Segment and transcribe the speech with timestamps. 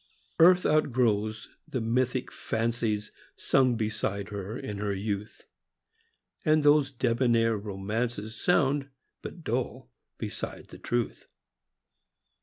[0.39, 5.45] ARTH outgrows the mythic fancies Sung beside her in her youth;
[6.43, 8.89] And those debonair romances Sound
[9.21, 11.27] but dull beside the truth.